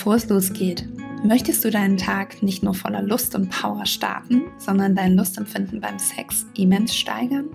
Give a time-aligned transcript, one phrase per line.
[0.00, 0.88] Bevor es losgeht,
[1.22, 5.98] möchtest du deinen Tag nicht nur voller Lust und Power starten, sondern dein Lustempfinden beim
[5.98, 7.50] Sex immens steigern,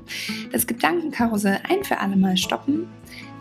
[0.52, 2.86] das Gedankenkarussell ein für alle Mal stoppen?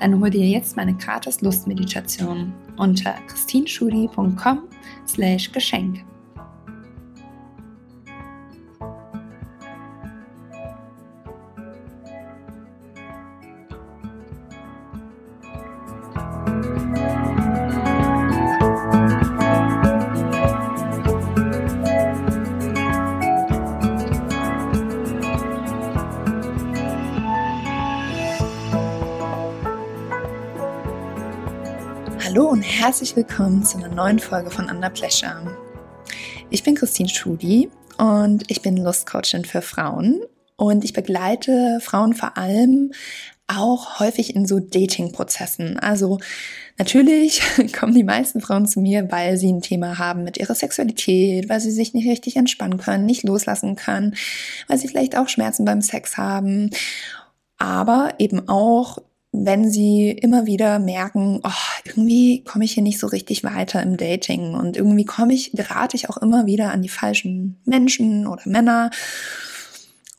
[0.00, 4.62] Dann hol dir jetzt meine gratis Lustmeditation unter christinschudi.com
[5.06, 6.02] slash Geschenk.
[32.24, 35.58] Hallo und herzlich willkommen zu einer neuen Folge von Under Pleasure.
[36.48, 40.22] Ich bin Christine Schudi und ich bin Lustcoachin für Frauen
[40.56, 42.92] und ich begleite Frauen vor allem
[43.46, 45.78] auch häufig in so Dating-Prozessen.
[45.78, 46.18] Also
[46.78, 47.42] natürlich
[47.78, 51.60] kommen die meisten Frauen zu mir, weil sie ein Thema haben mit ihrer Sexualität, weil
[51.60, 54.16] sie sich nicht richtig entspannen können, nicht loslassen können,
[54.66, 56.70] weil sie vielleicht auch Schmerzen beim Sex haben.
[57.58, 58.96] Aber eben auch
[59.36, 61.50] wenn sie immer wieder merken, oh,
[61.84, 65.96] irgendwie komme ich hier nicht so richtig weiter im Dating und irgendwie komme ich, gerate
[65.96, 68.90] ich auch immer wieder an die falschen Menschen oder Männer.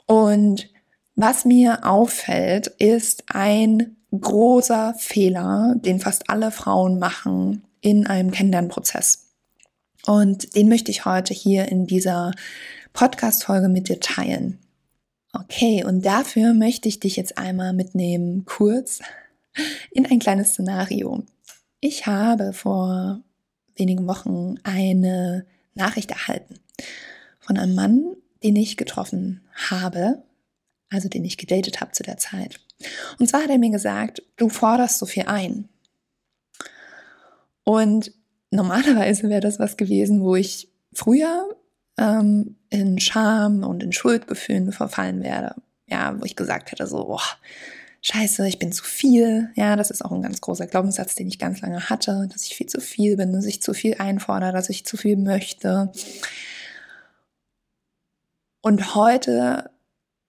[0.05, 0.69] Und
[1.15, 9.29] was mir auffällt, ist ein großer Fehler, den fast alle Frauen machen in einem Kennenlernprozess.
[10.05, 12.31] Und den möchte ich heute hier in dieser
[12.91, 14.59] Podcast-Folge mit dir teilen.
[15.37, 19.01] Okay, und dafür möchte ich dich jetzt einmal mitnehmen, kurz
[19.91, 21.23] in ein kleines Szenario.
[21.81, 23.21] Ich habe vor
[23.75, 26.59] wenigen Wochen eine Nachricht erhalten
[27.39, 30.23] von einem Mann, den ich getroffen habe,
[30.89, 32.61] also den ich gedatet habe zu der Zeit.
[33.19, 35.67] Und zwar hat er mir gesagt, du forderst so viel ein.
[37.65, 38.13] Und
[38.51, 41.55] normalerweise wäre das was gewesen, wo ich früher
[41.97, 45.55] ähm, in Scham und in Schuldgefühlen verfallen werde.
[45.87, 47.21] Ja, wo ich gesagt hätte, so, boah,
[48.01, 49.49] scheiße, ich bin zu viel.
[49.55, 52.55] Ja, das ist auch ein ganz großer Glaubenssatz, den ich ganz lange hatte, dass ich
[52.55, 55.91] viel zu viel bin, dass ich zu viel einfordere, dass ich zu viel möchte.
[58.61, 59.69] Und heute,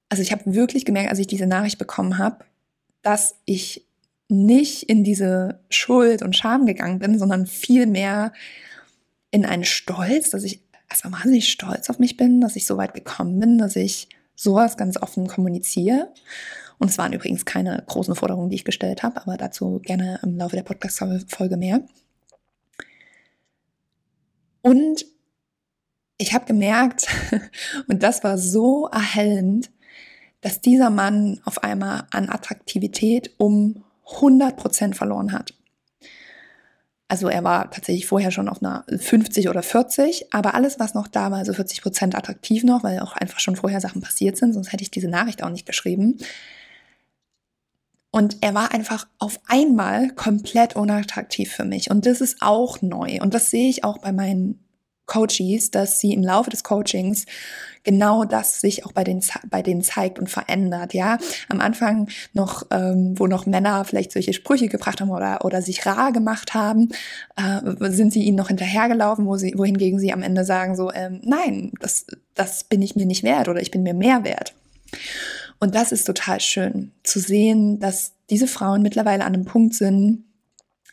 [0.08, 2.44] also ich habe wirklich gemerkt, als ich diese Nachricht bekommen habe,
[3.02, 3.86] dass ich
[4.28, 8.32] nicht in diese Schuld und Scham gegangen bin, sondern viel mehr
[9.30, 12.94] in einen Stolz, dass ich erstmal wahnsinnig stolz auf mich bin, dass ich so weit
[12.94, 16.12] gekommen bin, dass ich sowas ganz offen kommuniziere.
[16.78, 20.36] Und es waren übrigens keine großen Forderungen, die ich gestellt habe, aber dazu gerne im
[20.36, 21.80] Laufe der Podcast-Folge mehr.
[24.60, 25.06] Und
[26.18, 27.06] ich habe gemerkt,
[27.88, 29.70] und das war so erhellend,
[30.40, 35.54] dass dieser Mann auf einmal an Attraktivität um 100 Prozent verloren hat.
[37.08, 41.06] Also er war tatsächlich vorher schon auf einer 50 oder 40, aber alles, was noch
[41.06, 44.52] da war, also 40 Prozent attraktiv noch, weil auch einfach schon vorher Sachen passiert sind,
[44.52, 46.18] sonst hätte ich diese Nachricht auch nicht geschrieben.
[48.10, 51.90] Und er war einfach auf einmal komplett unattraktiv für mich.
[51.90, 53.18] Und das ist auch neu.
[53.20, 54.65] Und das sehe ich auch bei meinen
[55.06, 57.26] Coaches, dass sie im Laufe des Coachings
[57.84, 60.92] genau das sich auch bei den bei denen zeigt und verändert.
[60.92, 61.18] Ja,
[61.48, 65.86] am Anfang noch, ähm, wo noch Männer vielleicht solche Sprüche gebracht haben oder oder sich
[65.86, 66.90] rar gemacht haben,
[67.36, 71.20] äh, sind sie ihnen noch hinterhergelaufen, wo sie wohingegen sie am Ende sagen so, ähm,
[71.24, 74.54] nein, das das bin ich mir nicht wert oder ich bin mir mehr wert.
[75.58, 80.24] Und das ist total schön zu sehen, dass diese Frauen mittlerweile an einem Punkt sind,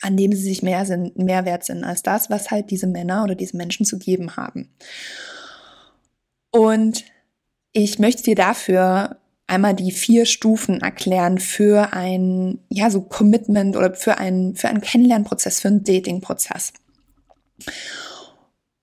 [0.03, 3.23] an dem sie sich mehr, sind, mehr wert sind als das, was halt diese Männer
[3.23, 4.69] oder diese Menschen zu geben haben.
[6.51, 7.05] Und
[7.71, 13.93] ich möchte dir dafür einmal die vier Stufen erklären für ein, ja, so Commitment oder
[13.93, 16.73] für einen, für einen Kennenlernprozess, für einen Datingprozess.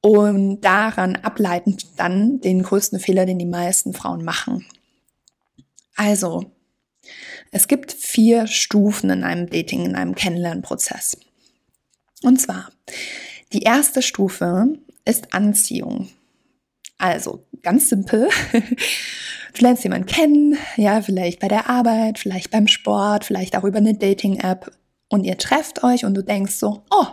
[0.01, 4.67] Und daran ableitend dann den größten Fehler, den die meisten Frauen machen.
[5.97, 6.51] Also,
[7.51, 11.19] es gibt vier Stufen in einem Dating, in einem Kennenlernprozess.
[12.23, 12.71] Und zwar,
[13.53, 16.09] die erste Stufe ist Anziehung.
[16.99, 18.29] Also, ganz simpel.
[18.53, 18.61] Du
[19.63, 23.95] lernst jemanden kennen, ja, vielleicht bei der Arbeit, vielleicht beim Sport, vielleicht auch über eine
[23.95, 24.71] Dating-App
[25.09, 27.07] und ihr trefft euch und du denkst so, oh,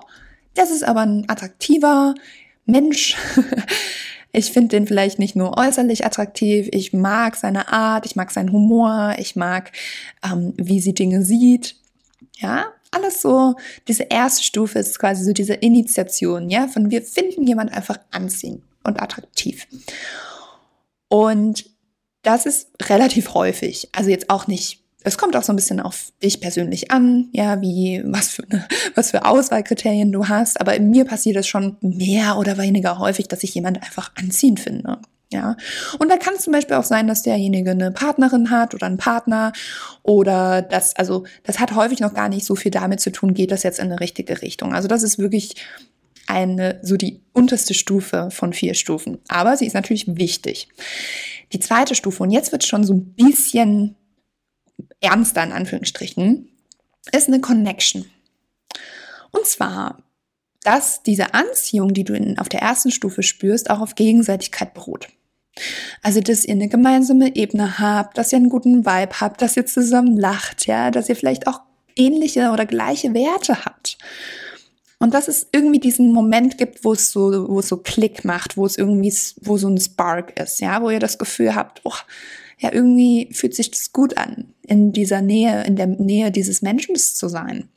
[0.54, 2.16] das ist aber ein attraktiver
[2.66, 3.16] Mensch.
[4.38, 8.52] Ich finde den vielleicht nicht nur äußerlich attraktiv, ich mag seine Art, ich mag seinen
[8.52, 9.72] Humor, ich mag,
[10.24, 11.76] ähm, wie sie Dinge sieht.
[12.36, 13.56] Ja, alles so,
[13.88, 18.62] diese erste Stufe ist quasi so diese Initiation, ja, von wir finden jemand einfach anziehend
[18.84, 19.68] und attraktiv.
[21.10, 21.66] Und
[22.22, 26.12] das ist relativ häufig, also jetzt auch nicht Das kommt auch so ein bisschen auf
[26.22, 30.60] dich persönlich an, ja, wie, was für, eine, was für Auswahlkriterien du hast.
[30.60, 34.60] Aber in mir passiert es schon mehr oder weniger häufig, dass ich jemand einfach anziehend
[34.60, 35.00] finde.
[35.32, 35.56] Ja,
[35.98, 38.98] und da kann es zum Beispiel auch sein, dass derjenige eine Partnerin hat oder einen
[38.98, 39.54] Partner
[40.04, 43.52] oder das, also das hat häufig noch gar nicht so viel damit zu tun, geht
[43.52, 44.74] das jetzt in eine richtige Richtung.
[44.76, 45.56] Also das ist wirklich
[46.28, 49.20] eine, so die unterste Stufe von vier Stufen.
[49.30, 50.68] Aber sie ist natürlich wichtig.
[51.54, 53.96] Die zweite Stufe, und jetzt wird schon so ein bisschen
[55.00, 56.50] ernster in Anführungsstrichen,
[57.12, 58.06] ist eine Connection.
[59.32, 60.04] Und zwar,
[60.64, 65.08] dass diese Anziehung, die du in, auf der ersten Stufe spürst, auch auf Gegenseitigkeit beruht.
[66.04, 69.66] Also, dass ihr eine gemeinsame Ebene habt, dass ihr einen guten Vibe habt, dass ihr
[69.66, 71.62] zusammen lacht, ja, dass ihr vielleicht auch
[71.96, 73.98] ähnliche oder gleiche Werte habt.
[75.00, 78.58] Und dass es irgendwie diesen Moment gibt, wo es so, wo es so Klick macht,
[78.58, 81.94] wo es irgendwie, wo so ein Spark ist, ja, wo ihr das Gefühl habt, oh,
[82.60, 86.96] ja, irgendwie fühlt sich das gut an, in dieser Nähe, in der Nähe dieses Menschen
[86.96, 87.70] zu sein.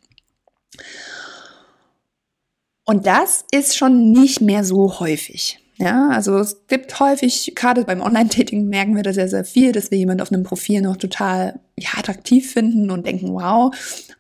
[2.84, 5.58] Und das ist schon nicht mehr so häufig.
[5.76, 9.90] Ja, also es gibt häufig, gerade beim Online-Dating merken wir das sehr, sehr viel, dass
[9.90, 13.74] wir jemanden auf einem Profil noch total ja, attraktiv finden und denken, wow.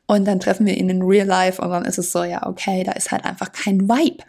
[0.06, 2.82] Und dann treffen wir ihn in Real Life und dann ist es so, ja, okay,
[2.82, 4.24] da ist halt einfach kein Vibe.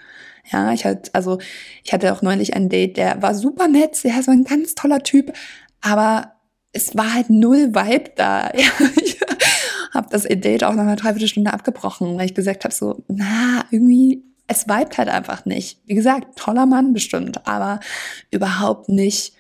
[0.51, 1.39] Ja, ich hatte, also
[1.83, 4.75] ich hatte auch neulich ein Date, der war super nett, der ist so ein ganz
[4.75, 5.31] toller Typ,
[5.81, 6.33] aber
[6.73, 8.51] es war halt null Vibe da.
[8.55, 8.69] Ja,
[9.01, 9.19] ich
[9.93, 14.23] habe das Date auch nach einer Dreiviertelstunde abgebrochen, weil ich gesagt habe, so, na, irgendwie
[14.47, 15.79] es vibet halt einfach nicht.
[15.85, 17.79] Wie gesagt, toller Mann bestimmt, aber
[18.31, 19.33] überhaupt nicht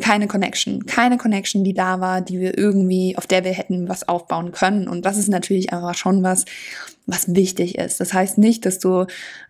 [0.00, 4.08] keine Connection, keine Connection, die da war, die wir irgendwie, auf der wir hätten was
[4.08, 4.88] aufbauen können.
[4.88, 6.44] Und das ist natürlich einfach schon was,
[7.06, 8.00] was wichtig ist.
[8.00, 9.06] Das heißt nicht, dass du,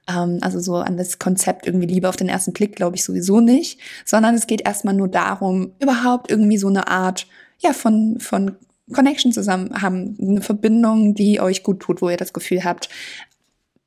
[0.08, 3.40] ähm, also so an das Konzept irgendwie Liebe auf den ersten Blick, glaube ich sowieso
[3.40, 7.26] nicht, sondern es geht erstmal nur darum, überhaupt irgendwie so eine Art,
[7.58, 8.56] ja, von, von
[8.92, 12.88] Connection zusammen haben, eine Verbindung, die euch gut tut, wo ihr das Gefühl habt,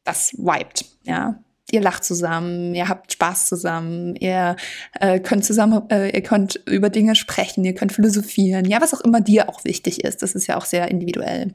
[0.04, 1.39] das vibet, ja.
[1.72, 4.56] Ihr lacht zusammen, ihr habt Spaß zusammen, ihr
[5.02, 9.02] äh, könnt zusammen, äh, ihr könnt über Dinge sprechen, ihr könnt philosophieren, ja, was auch
[9.02, 10.22] immer dir auch wichtig ist.
[10.22, 11.54] Das ist ja auch sehr individuell.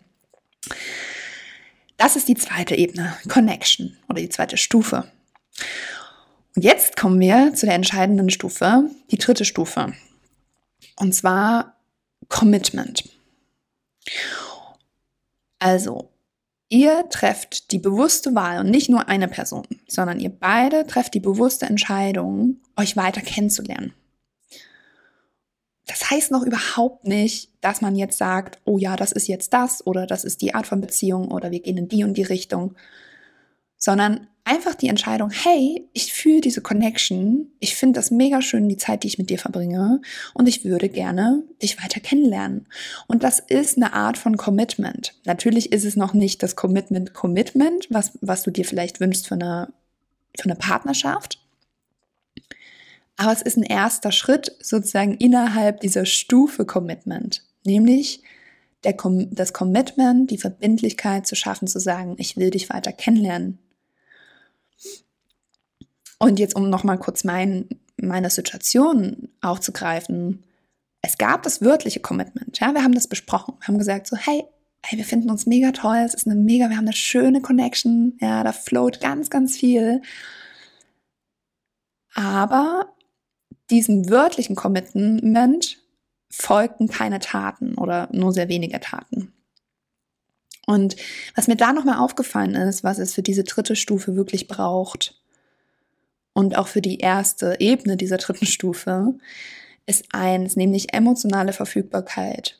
[1.96, 5.10] Das ist die zweite Ebene, Connection oder die zweite Stufe.
[6.54, 9.94] Und jetzt kommen wir zu der entscheidenden Stufe, die dritte Stufe.
[10.96, 11.76] Und zwar
[12.28, 13.04] Commitment.
[15.58, 16.11] Also,
[16.72, 21.20] Ihr trefft die bewusste Wahl und nicht nur eine Person, sondern ihr beide trefft die
[21.20, 23.92] bewusste Entscheidung, euch weiter kennenzulernen.
[25.86, 29.86] Das heißt noch überhaupt nicht, dass man jetzt sagt, oh ja, das ist jetzt das
[29.86, 32.74] oder das ist die Art von Beziehung oder wir gehen in die und die Richtung,
[33.82, 38.76] sondern einfach die Entscheidung, hey, ich fühle diese Connection, ich finde das mega schön, die
[38.76, 40.00] Zeit, die ich mit dir verbringe
[40.34, 42.68] und ich würde gerne dich weiter kennenlernen.
[43.08, 45.14] Und das ist eine Art von Commitment.
[45.24, 49.34] Natürlich ist es noch nicht das Commitment Commitment, was, was du dir vielleicht wünschst für
[49.34, 49.72] eine,
[50.38, 51.40] für eine Partnerschaft.
[53.16, 58.22] Aber es ist ein erster Schritt sozusagen innerhalb dieser Stufe Commitment, nämlich
[58.84, 58.96] der,
[59.30, 63.58] das Commitment, die Verbindlichkeit zu schaffen, zu sagen, ich will dich weiter kennenlernen.
[66.22, 70.44] Und jetzt, um nochmal kurz mein, meine Situation aufzugreifen,
[71.00, 72.60] es gab das wörtliche Commitment.
[72.60, 73.54] Ja, wir haben das besprochen.
[73.58, 74.44] Wir haben gesagt so, hey,
[74.84, 75.96] hey, wir finden uns mega toll.
[75.96, 78.18] Es ist eine mega, wir haben eine schöne Connection.
[78.20, 80.00] Ja, da float ganz, ganz viel.
[82.14, 82.94] Aber
[83.70, 85.78] diesem wörtlichen Commitment
[86.30, 89.32] folgten keine Taten oder nur sehr wenige Taten.
[90.68, 90.94] Und
[91.34, 95.20] was mir da nochmal aufgefallen ist, was es für diese dritte Stufe wirklich braucht,
[96.34, 99.14] und auch für die erste Ebene dieser dritten Stufe
[99.86, 102.58] ist eins, nämlich emotionale Verfügbarkeit.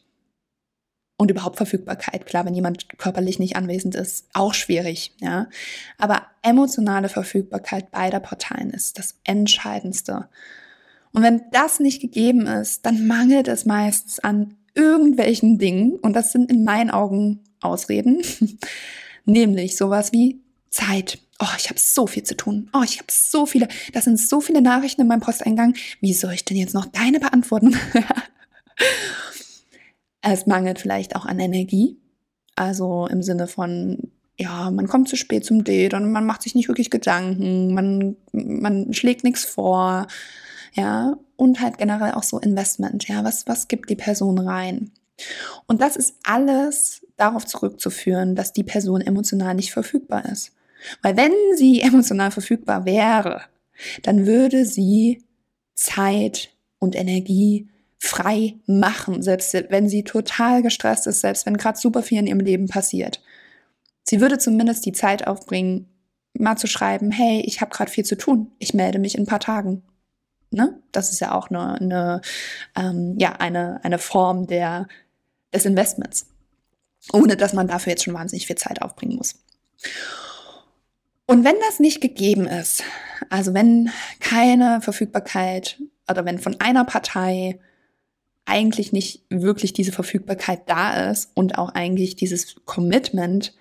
[1.17, 5.49] Und überhaupt Verfügbarkeit, klar, wenn jemand körperlich nicht anwesend ist, auch schwierig, ja.
[5.97, 10.29] Aber emotionale Verfügbarkeit beider Parteien ist das Entscheidendste.
[11.13, 16.33] Und wenn das nicht gegeben ist, dann mangelt es meistens an irgendwelchen Dingen, und das
[16.33, 18.23] sind in meinen Augen Ausreden,
[19.25, 22.71] nämlich sowas wie Zeit, oh, ich habe so viel zu tun.
[22.73, 25.75] Oh, ich habe so viele, das sind so viele Nachrichten in meinem Posteingang.
[26.01, 27.77] Wie soll ich denn jetzt noch deine beantworten?
[30.23, 31.99] es mangelt vielleicht auch an Energie.
[32.55, 36.55] Also im Sinne von, ja, man kommt zu spät zum Date und man macht sich
[36.55, 40.07] nicht wirklich Gedanken, man, man schlägt nichts vor,
[40.75, 44.93] ja, und halt generell auch so Investment, ja, was, was gibt die Person rein?
[45.67, 50.53] Und das ist alles darauf zurückzuführen, dass die Person emotional nicht verfügbar ist.
[51.03, 53.43] Weil wenn sie emotional verfügbar wäre,
[54.03, 55.25] dann würde sie
[55.75, 62.03] Zeit und Energie frei machen, selbst wenn sie total gestresst ist, selbst wenn gerade super
[62.03, 63.23] viel in ihrem Leben passiert.
[64.03, 65.89] Sie würde zumindest die Zeit aufbringen,
[66.35, 69.27] mal zu schreiben, hey, ich habe gerade viel zu tun, ich melde mich in ein
[69.27, 69.83] paar Tagen.
[70.51, 70.81] Ne?
[70.91, 72.21] Das ist ja auch eine, eine,
[72.77, 74.89] ähm, ja, eine, eine Form der,
[75.55, 76.27] des Investments,
[77.13, 79.37] ohne dass man dafür jetzt schon wahnsinnig viel Zeit aufbringen muss.
[81.27, 82.83] Und wenn das nicht gegeben ist,
[83.31, 87.59] also wenn keine Verfügbarkeit oder wenn von einer Partei
[88.45, 93.55] eigentlich nicht wirklich diese Verfügbarkeit da ist und auch eigentlich dieses Commitment,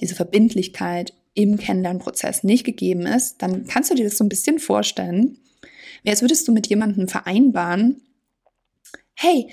[0.00, 4.58] diese Verbindlichkeit im Kennenlernprozess nicht gegeben ist, dann kannst du dir das so ein bisschen
[4.58, 5.38] vorstellen,
[6.02, 8.02] wie als würdest du mit jemandem vereinbaren,
[9.14, 9.48] hey,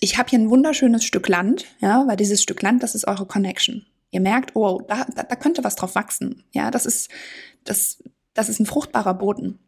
[0.00, 3.26] ich habe hier ein wunderschönes Stück Land, ja, weil dieses Stück Land, das ist eure
[3.26, 3.86] Connection.
[4.16, 6.42] Ihr merkt, oh, da, da, da könnte was drauf wachsen.
[6.52, 7.10] Ja, das ist,
[7.64, 9.58] das, das ist ein fruchtbarer Boden.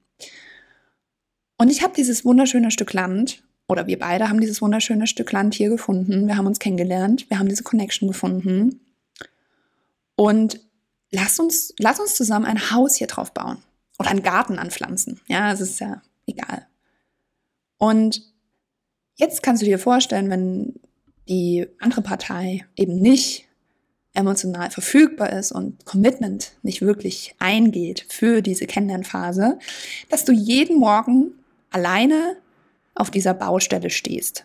[1.58, 5.52] Und ich habe dieses wunderschöne Stück Land, oder wir beide haben dieses wunderschöne Stück Land
[5.54, 6.26] hier gefunden.
[6.26, 8.80] Wir haben uns kennengelernt, wir haben diese Connection gefunden.
[10.16, 10.62] Und
[11.10, 13.58] lass uns, lass uns zusammen ein Haus hier drauf bauen
[13.98, 15.20] oder einen Garten anpflanzen.
[15.26, 16.66] Ja, es ist ja egal.
[17.76, 18.22] Und
[19.16, 20.80] jetzt kannst du dir vorstellen, wenn
[21.28, 23.47] die andere Partei eben nicht
[24.18, 29.58] emotional verfügbar ist und Commitment nicht wirklich eingeht für diese Kennenlernphase,
[30.10, 31.32] dass du jeden Morgen
[31.70, 32.36] alleine
[32.96, 34.44] auf dieser Baustelle stehst.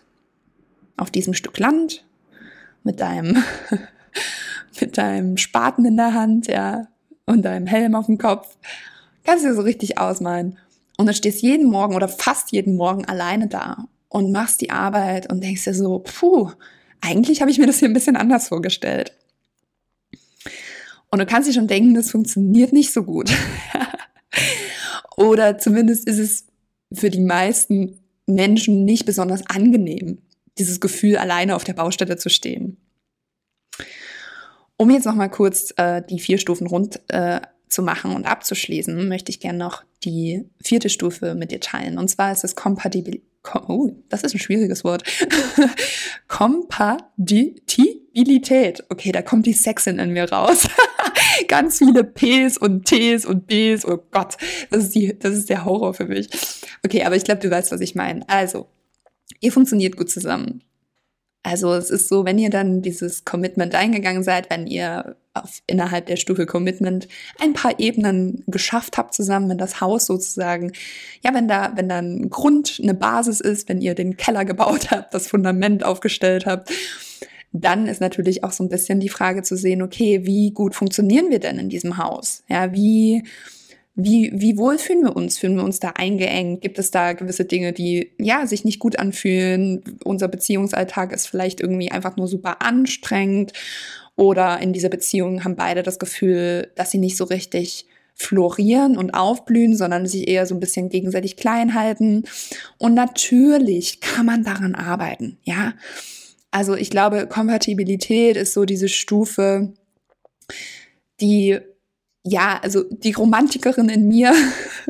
[0.96, 2.04] Auf diesem Stück Land
[2.84, 3.42] mit deinem
[4.80, 6.86] mit deinem Spaten in der Hand, ja,
[7.26, 8.56] und deinem Helm auf dem Kopf.
[9.24, 10.58] Kannst du dir so richtig ausmalen.
[10.96, 15.30] Und dann stehst jeden Morgen oder fast jeden Morgen alleine da und machst die Arbeit
[15.32, 16.52] und denkst dir so, puh,
[17.00, 19.12] eigentlich habe ich mir das hier ein bisschen anders vorgestellt.
[21.14, 23.30] Und du kannst dir schon denken, das funktioniert nicht so gut.
[25.16, 26.46] oder zumindest ist es
[26.92, 30.18] für die meisten Menschen nicht besonders angenehm,
[30.58, 32.78] dieses Gefühl, alleine auf der Baustelle zu stehen.
[34.76, 39.06] Um jetzt noch mal kurz äh, die vier Stufen rund äh, zu machen und abzuschließen,
[39.06, 41.96] möchte ich gerne noch die vierte Stufe mit dir teilen.
[41.96, 43.22] Und zwar ist es Kompatibil
[43.68, 45.02] oh, das ist ein schwieriges Wort.
[46.28, 48.84] Kompatibilität.
[48.88, 50.68] Okay, da kommt die Sexin in mir raus.
[51.48, 53.86] Ganz viele Ps und Ts und Bs.
[53.86, 54.36] Oh Gott,
[54.70, 56.28] das ist, die, das ist der Horror für mich.
[56.84, 58.28] Okay, aber ich glaube, du weißt, was ich meine.
[58.28, 58.68] Also,
[59.40, 60.62] ihr funktioniert gut zusammen.
[61.42, 66.06] Also es ist so, wenn ihr dann dieses Commitment eingegangen seid, wenn ihr auf, innerhalb
[66.06, 67.08] der Stufe Commitment
[67.40, 70.72] ein paar Ebenen geschafft habt zusammen, wenn das Haus sozusagen,
[71.22, 74.90] ja, wenn da, wenn da ein Grund, eine Basis ist, wenn ihr den Keller gebaut
[74.90, 76.70] habt, das Fundament aufgestellt habt,
[77.52, 81.30] dann ist natürlich auch so ein bisschen die Frage zu sehen, okay, wie gut funktionieren
[81.30, 82.42] wir denn in diesem Haus?
[82.48, 83.22] Ja, wie,
[83.94, 85.38] wie, wie wohl fühlen wir uns?
[85.38, 86.62] Fühlen wir uns da eingeengt?
[86.62, 89.84] Gibt es da gewisse Dinge, die ja sich nicht gut anfühlen?
[90.04, 93.52] Unser Beziehungsalltag ist vielleicht irgendwie einfach nur super anstrengend.
[94.16, 99.12] Oder in dieser Beziehung haben beide das Gefühl, dass sie nicht so richtig florieren und
[99.12, 102.24] aufblühen, sondern sich eher so ein bisschen gegenseitig klein halten.
[102.78, 105.74] Und natürlich kann man daran arbeiten, ja.
[106.52, 109.72] Also ich glaube, Kompatibilität ist so diese Stufe,
[111.20, 111.58] die
[112.26, 114.32] ja, also die Romantikerin in mir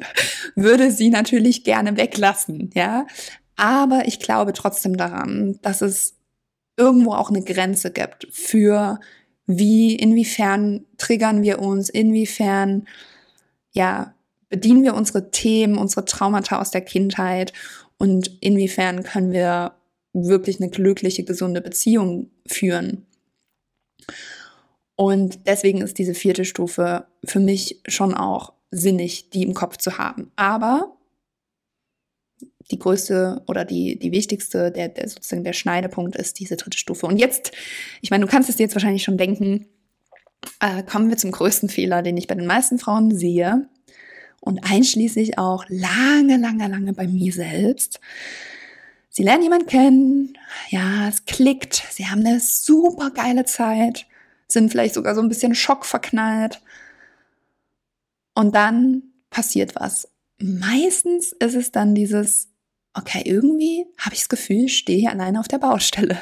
[0.55, 3.07] würde sie natürlich gerne weglassen, ja.
[3.57, 6.14] Aber ich glaube trotzdem daran, dass es
[6.77, 8.99] irgendwo auch eine Grenze gibt für
[9.47, 12.87] wie, inwiefern triggern wir uns, inwiefern,
[13.73, 14.15] ja,
[14.49, 17.53] bedienen wir unsere Themen, unsere Traumata aus der Kindheit
[17.99, 19.75] und inwiefern können wir
[20.13, 23.07] wirklich eine glückliche, gesunde Beziehung führen.
[24.97, 29.99] Und deswegen ist diese vierte Stufe für mich schon auch sinnig, die im Kopf zu
[29.99, 30.31] haben.
[30.37, 30.94] Aber
[32.71, 37.07] die größte oder die, die wichtigste, der, der sozusagen der Schneidepunkt ist diese dritte Stufe.
[37.07, 37.53] Und jetzt,
[38.01, 39.67] ich meine, du kannst es dir jetzt wahrscheinlich schon denken,
[40.61, 43.69] äh, kommen wir zum größten Fehler, den ich bei den meisten Frauen sehe
[44.41, 48.01] und einschließlich auch lange, lange, lange bei mir selbst.
[49.11, 50.39] Sie lernen jemanden kennen,
[50.71, 54.07] ja, es klickt, sie haben eine super geile Zeit
[54.55, 56.63] sind vielleicht sogar so ein bisschen schockverknallt.
[58.35, 60.09] Und dann passiert was.
[60.39, 62.49] Meistens ist es dann dieses,
[62.95, 66.19] okay, irgendwie habe ich das Gefühl, ich stehe hier alleine auf der Baustelle.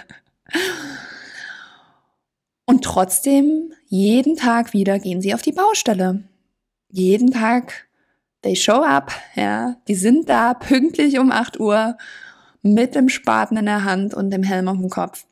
[2.65, 6.25] Und trotzdem, jeden Tag wieder gehen sie auf die Baustelle.
[6.89, 7.89] Jeden Tag,
[8.43, 11.97] they show up, ja, die sind da pünktlich um 8 Uhr
[12.63, 15.27] mit dem Spaten in der Hand und dem Helm auf dem Kopf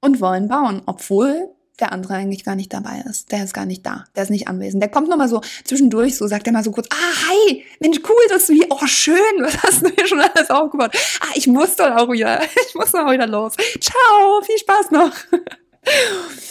[0.00, 3.32] und wollen bauen, obwohl der andere eigentlich gar nicht dabei ist.
[3.32, 4.04] Der ist gar nicht da.
[4.14, 4.82] Der ist nicht anwesend.
[4.82, 8.28] Der kommt nochmal so zwischendurch, so sagt er mal so kurz, ah, hi, Mensch, cool,
[8.28, 10.94] dass du hier, oh, schön, was hast du hier schon alles aufgebaut?
[11.20, 13.54] Ah, ich muss doch auch wieder, ich muss doch auch wieder los.
[13.80, 15.12] Ciao, viel Spaß noch.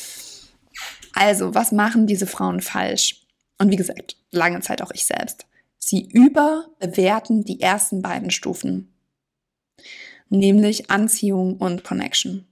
[1.16, 3.26] Also, was machen diese Frauen falsch?
[3.58, 5.46] Und wie gesagt, lange Zeit auch ich selbst.
[5.78, 8.94] Sie überbewerten die ersten beiden Stufen,
[10.30, 12.48] nämlich Anziehung und Connection.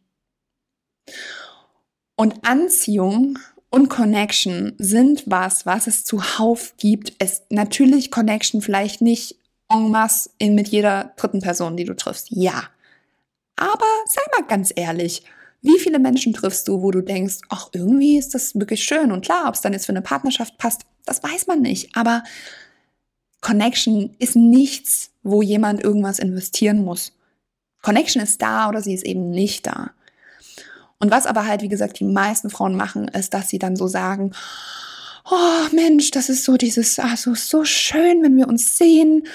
[2.18, 7.14] Und Anziehung und Connection sind was, was es zuhauf gibt.
[7.20, 9.38] Es natürlich Connection vielleicht nicht
[9.70, 12.28] en masse mit jeder dritten Person, die du triffst.
[12.32, 12.64] Ja.
[13.56, 15.24] Aber sei mal ganz ehrlich,
[15.62, 19.24] wie viele Menschen triffst du, wo du denkst, ach, irgendwie ist das wirklich schön und
[19.26, 21.96] klar, ob es dann jetzt für eine Partnerschaft passt, das weiß man nicht.
[21.96, 22.24] Aber
[23.42, 27.14] Connection ist nichts, wo jemand irgendwas investieren muss.
[27.82, 29.92] Connection ist da oder sie ist eben nicht da.
[31.00, 33.88] Und was aber halt, wie gesagt, die meisten Frauen machen, ist, dass sie dann so
[33.88, 34.32] sagen,
[35.30, 39.28] oh Mensch, das ist so dieses, also so schön, wenn wir uns sehen,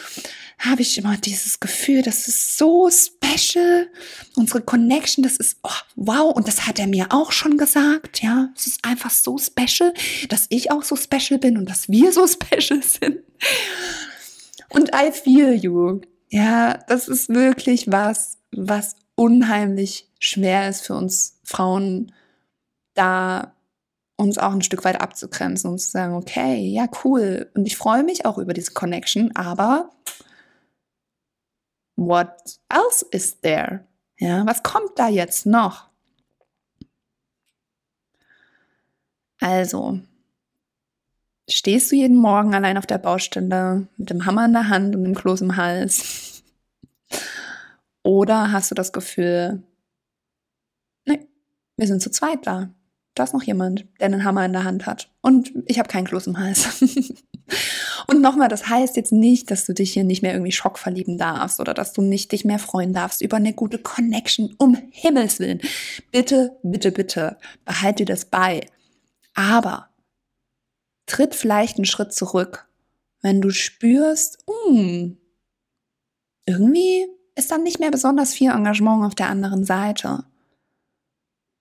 [0.58, 3.88] habe ich immer dieses Gefühl, das ist so special.
[4.36, 8.50] Unsere Connection, das ist, oh, wow, und das hat er mir auch schon gesagt, ja.
[8.56, 9.92] Es ist einfach so special,
[10.28, 13.18] dass ich auch so special bin und dass wir so special sind.
[14.68, 16.00] Und I feel you.
[16.28, 22.12] Ja, das ist wirklich was, was unheimlich schwer ist für uns Frauen,
[22.94, 23.54] da
[24.16, 27.50] uns auch ein Stück weit abzugrenzen und zu sagen, okay, ja, cool.
[27.54, 29.90] Und ich freue mich auch über diese Connection, aber
[31.96, 33.84] what else is there?
[34.18, 35.88] Ja, was kommt da jetzt noch?
[39.40, 39.98] Also,
[41.50, 45.02] stehst du jeden Morgen allein auf der Baustelle mit dem Hammer in der Hand und
[45.02, 46.31] dem Kloß im Hals?
[48.02, 49.62] Oder hast du das Gefühl,
[51.06, 51.26] nee,
[51.76, 52.74] wir sind zu zweit da.
[53.14, 55.10] Da ist noch jemand, der einen Hammer in der Hand hat.
[55.20, 56.82] Und ich habe keinen Kloß im Hals.
[58.06, 61.18] und nochmal, das heißt jetzt nicht, dass du dich hier nicht mehr irgendwie Schock verlieben
[61.18, 64.54] darfst oder dass du nicht dich mehr freuen darfst über eine gute Connection.
[64.58, 65.60] Um Himmels Willen.
[66.10, 68.66] Bitte, bitte, bitte, behalte dir das bei.
[69.34, 69.90] Aber
[71.04, 72.66] tritt vielleicht einen Schritt zurück,
[73.20, 75.12] wenn du spürst, mm,
[76.46, 80.24] irgendwie ist dann nicht mehr besonders viel Engagement auf der anderen Seite.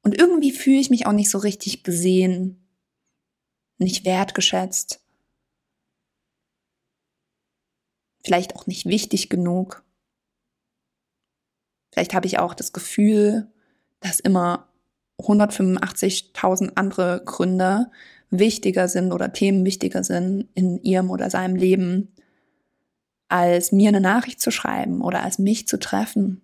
[0.04, 2.68] Und irgendwie fühle ich mich auch nicht so richtig gesehen,
[3.78, 5.00] nicht wertgeschätzt,
[8.24, 9.84] vielleicht auch nicht wichtig genug.
[11.94, 13.52] Vielleicht habe ich auch das Gefühl,
[14.00, 14.68] dass immer
[15.20, 17.92] 185.000 andere Gründe
[18.30, 22.16] wichtiger sind oder Themen wichtiger sind in ihrem oder seinem Leben,
[23.32, 26.42] als mir eine Nachricht zu schreiben oder als mich zu treffen.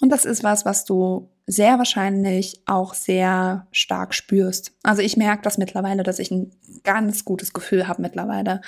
[0.00, 4.72] Und das ist was, was du sehr wahrscheinlich auch sehr stark spürst.
[4.82, 6.50] Also ich merke das mittlerweile, dass ich ein
[6.82, 8.60] ganz gutes Gefühl habe mittlerweile,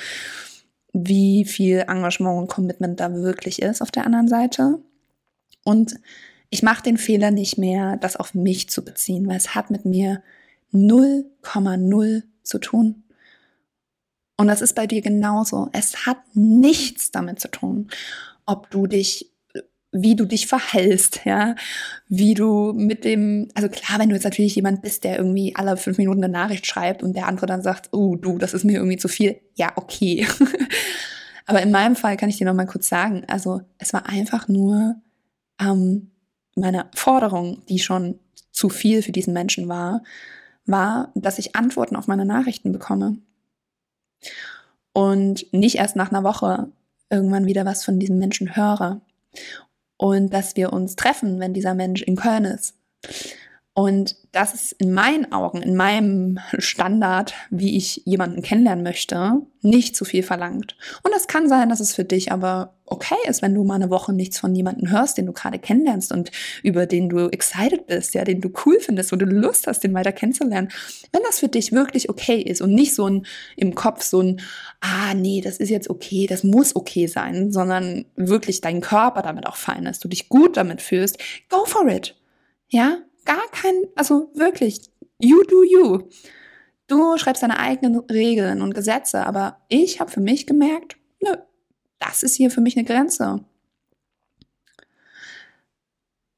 [0.92, 4.78] wie viel Engagement und Commitment da wirklich ist auf der anderen Seite.
[5.64, 5.96] Und
[6.50, 9.84] ich mache den Fehler nicht mehr, das auf mich zu beziehen, weil es hat mit
[9.84, 10.22] mir
[10.72, 13.02] 0,0 zu tun.
[14.38, 15.68] Und das ist bei dir genauso.
[15.72, 17.88] Es hat nichts damit zu tun,
[18.46, 19.32] ob du dich
[19.90, 21.54] wie du dich verhältst, ja,
[22.08, 25.76] wie du mit dem, also klar, wenn du jetzt natürlich jemand bist, der irgendwie alle
[25.76, 28.76] fünf Minuten eine Nachricht schreibt und der andere dann sagt, oh du, das ist mir
[28.76, 30.26] irgendwie zu viel, ja, okay.
[31.46, 34.48] Aber in meinem Fall kann ich dir noch mal kurz sagen, also es war einfach
[34.48, 34.96] nur
[35.58, 36.10] ähm,
[36.54, 38.18] meine Forderung, die schon
[38.52, 40.02] zu viel für diesen Menschen war,
[40.66, 43.16] war, dass ich Antworten auf meine Nachrichten bekomme.
[44.92, 46.68] Und nicht erst nach einer Woche
[47.10, 49.00] irgendwann wieder was von diesem Menschen höre
[49.96, 52.74] und dass wir uns treffen, wenn dieser Mensch in Köln ist.
[53.78, 59.94] Und das ist in meinen Augen, in meinem Standard, wie ich jemanden kennenlernen möchte, nicht
[59.94, 60.76] zu viel verlangt.
[61.04, 63.88] Und es kann sein, dass es für dich aber okay ist, wenn du mal eine
[63.88, 66.32] Woche nichts von jemandem hörst, den du gerade kennenlernst und
[66.64, 69.94] über den du excited bist, ja, den du cool findest, wo du Lust hast, den
[69.94, 70.70] weiter kennenzulernen.
[71.12, 74.40] Wenn das für dich wirklich okay ist und nicht so ein im Kopf so ein,
[74.80, 79.46] ah, nee, das ist jetzt okay, das muss okay sein, sondern wirklich dein Körper damit
[79.46, 82.16] auch fein ist, du dich gut damit fühlst, go for it.
[82.70, 86.08] Ja, gar kein, also wirklich, you do you.
[86.86, 91.34] Du schreibst deine eigenen Regeln und Gesetze, aber ich habe für mich gemerkt, nö,
[91.98, 93.44] das ist hier für mich eine Grenze.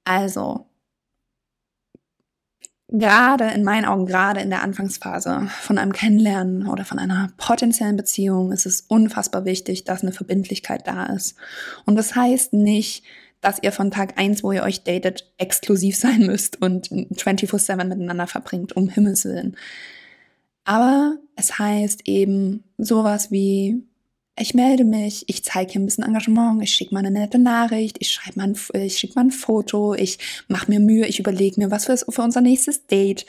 [0.05, 0.67] Also,
[2.89, 7.97] gerade in meinen Augen, gerade in der Anfangsphase von einem Kennenlernen oder von einer potenziellen
[7.97, 11.37] Beziehung ist es unfassbar wichtig, dass eine Verbindlichkeit da ist.
[11.87, 13.05] Und das heißt nicht,
[13.41, 18.27] dass ihr von Tag eins, wo ihr euch datet, exklusiv sein müsst und 24-7 miteinander
[18.27, 19.57] verbringt, um Himmels Willen.
[20.65, 23.83] Aber es heißt eben sowas wie,
[24.39, 27.97] ich melde mich, ich zeige hier ein bisschen Engagement, ich schicke mal eine nette Nachricht,
[28.01, 28.57] ich schreibe mal ein,
[29.15, 32.87] mal ein Foto, ich mache mir Mühe, ich überlege mir, was für, für unser nächstes
[32.87, 33.27] Date.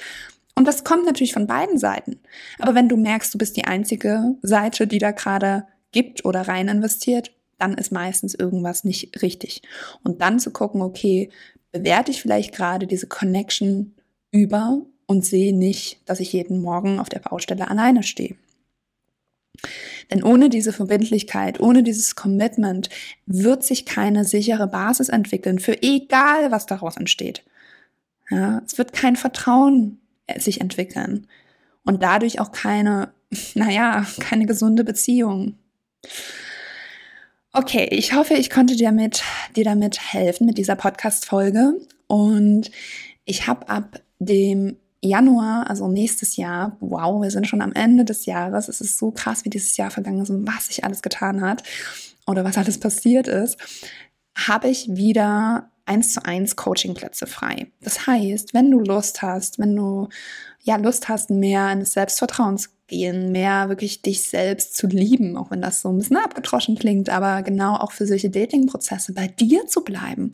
[0.55, 2.19] Und das kommt natürlich von beiden Seiten.
[2.59, 6.67] Aber wenn du merkst, du bist die einzige Seite, die da gerade gibt oder rein
[6.67, 9.61] investiert, dann ist meistens irgendwas nicht richtig.
[10.03, 11.29] Und dann zu gucken, okay,
[11.71, 13.95] bewerte ich vielleicht gerade diese Connection
[14.31, 18.35] über und sehe nicht, dass ich jeden Morgen auf der Baustelle alleine stehe.
[20.09, 22.89] Denn ohne diese Verbindlichkeit, ohne dieses Commitment
[23.25, 27.43] wird sich keine sichere Basis entwickeln für egal, was daraus entsteht.
[28.29, 29.99] Ja, es wird kein Vertrauen
[30.37, 31.27] sich entwickeln
[31.83, 33.13] und dadurch auch keine,
[33.53, 35.57] naja, keine gesunde Beziehung.
[37.53, 39.23] Okay, ich hoffe, ich konnte dir, mit,
[39.57, 41.73] dir damit helfen mit dieser Podcast-Folge
[42.07, 42.71] und
[43.25, 48.25] ich habe ab dem Januar, also nächstes Jahr, wow, wir sind schon am Ende des
[48.25, 48.69] Jahres.
[48.69, 51.63] Es ist so krass, wie dieses Jahr vergangen ist und was sich alles getan hat
[52.25, 53.57] oder was alles passiert ist,
[54.33, 57.67] habe ich wieder eins zu eins Coachingplätze frei.
[57.81, 60.07] Das heißt, wenn du Lust hast, wenn du
[60.63, 65.35] ja Lust hast, mehr in das Selbstvertrauen zu gehen, mehr wirklich dich selbst zu lieben,
[65.37, 69.27] auch wenn das so ein bisschen abgetroschen klingt, aber genau auch für solche Dating-Prozesse bei
[69.27, 70.33] dir zu bleiben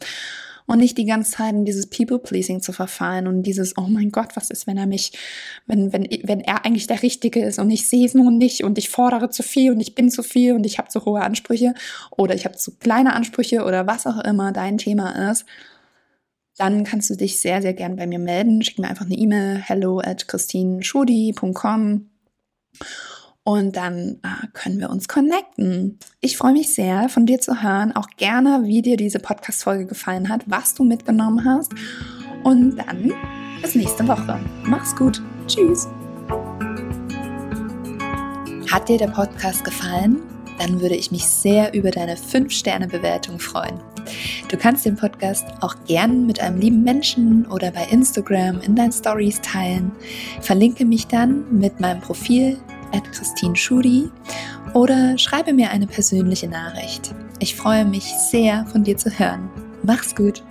[0.68, 4.36] und nicht die ganze Zeit in dieses People-Pleasing zu verfallen und dieses, oh mein Gott,
[4.36, 5.14] was ist, wenn er mich,
[5.66, 8.78] wenn, wenn, wenn er eigentlich der Richtige ist und ich sehe es nun nicht und
[8.78, 11.74] ich fordere zu viel und ich bin zu viel und ich habe zu hohe Ansprüche
[12.12, 15.46] oder ich habe zu kleine Ansprüche oder was auch immer dein Thema ist,
[16.58, 18.62] dann kannst du dich sehr, sehr gern bei mir melden.
[18.62, 22.10] Schick mir einfach eine E-Mail, hello at christineschudi.com
[23.48, 26.00] und dann äh, können wir uns connecten.
[26.20, 30.28] Ich freue mich sehr, von dir zu hören, auch gerne, wie dir diese Podcast-Folge gefallen
[30.28, 31.72] hat, was du mitgenommen hast.
[32.44, 33.14] Und dann
[33.62, 34.38] bis nächste Woche.
[34.66, 35.22] Mach's gut.
[35.48, 35.88] Tschüss.
[38.70, 40.20] Hat dir der Podcast gefallen?
[40.60, 43.80] Dann würde ich mich sehr über deine 5-Sterne-Bewertung freuen.
[44.50, 48.92] Du kannst den Podcast auch gern mit einem lieben Menschen oder bei Instagram in deinen
[48.92, 49.94] Stories teilen.
[50.42, 52.60] Verlinke mich dann mit meinem Profil
[53.12, 54.10] Christine Schudi
[54.74, 57.14] oder schreibe mir eine persönliche Nachricht.
[57.40, 59.50] Ich freue mich sehr, von dir zu hören.
[59.84, 60.44] Mach's gut!